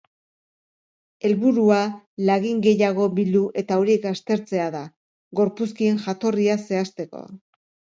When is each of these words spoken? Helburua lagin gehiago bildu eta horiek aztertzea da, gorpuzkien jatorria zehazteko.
Helburua 1.29 1.81
lagin 2.31 2.65
gehiago 2.69 3.07
bildu 3.21 3.45
eta 3.65 3.79
horiek 3.85 4.11
aztertzea 4.15 4.69
da, 4.81 4.85
gorpuzkien 5.43 6.05
jatorria 6.11 6.63
zehazteko. 6.71 7.29